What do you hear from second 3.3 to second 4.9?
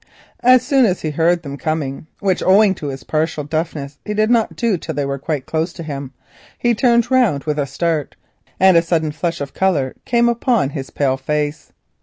deafness he did not do